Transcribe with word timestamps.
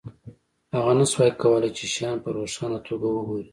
هغه 0.75 0.91
نشوای 0.99 1.31
کولی 1.43 1.69
چې 1.77 1.83
شیان 1.93 2.17
په 2.23 2.29
روښانه 2.35 2.79
توګه 2.87 3.07
وګوري 3.09 3.47